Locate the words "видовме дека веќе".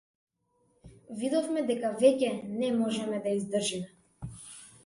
1.19-2.31